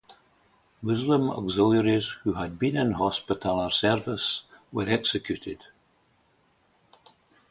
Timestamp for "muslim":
0.81-1.29